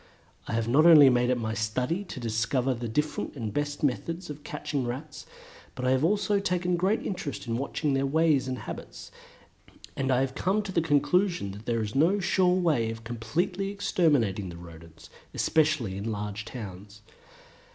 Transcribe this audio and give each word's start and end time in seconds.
I 0.47 0.53
have 0.53 0.67
not 0.67 0.87
only 0.87 1.11
made 1.11 1.29
it 1.29 1.37
my 1.37 1.53
study 1.53 2.03
to 2.05 2.19
discover 2.19 2.73
the 2.73 2.87
different 2.87 3.35
and 3.35 3.49
the 3.49 3.51
best 3.51 3.83
methods 3.83 4.31
of 4.31 4.43
catching 4.43 4.83
Rats, 4.87 5.27
but 5.75 5.85
I 5.85 5.91
have 5.91 6.03
also 6.03 6.39
taken 6.39 6.75
great 6.75 7.05
interest 7.05 7.45
in 7.45 7.55
watching 7.59 7.93
their 7.93 8.07
ways 8.07 8.47
and 8.47 8.57
habits, 8.57 9.11
and 9.95 10.11
I 10.11 10.25
come 10.25 10.63
to 10.63 10.71
the 10.71 10.81
conclusion 10.81 11.51
that 11.51 11.67
there 11.67 11.83
is 11.83 11.93
no 11.93 12.19
sure 12.19 12.55
way 12.59 12.89
of 12.89 13.03
completely 13.03 13.69
exterminating 13.69 14.49
the 14.49 14.57
Rodents, 14.57 15.11
especially 15.35 15.95
in 15.95 16.11
large 16.11 16.45
towns. 16.45 17.03